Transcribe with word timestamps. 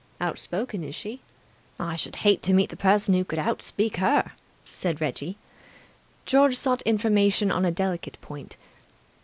"Outspoken, 0.19 0.83
is 0.83 0.95
she?" 0.95 1.21
"I 1.79 1.95
should 1.95 2.15
hate 2.25 2.41
to 2.41 2.53
meet 2.55 2.71
the 2.71 2.75
person 2.75 3.13
who 3.13 3.23
could 3.23 3.37
out 3.37 3.61
speak 3.61 3.97
her," 3.97 4.31
said 4.65 4.99
Reggie. 4.99 5.37
George 6.25 6.55
sought 6.57 6.81
information 6.87 7.51
on 7.51 7.65
a 7.65 7.71
delicate 7.71 8.19
point. 8.19 8.57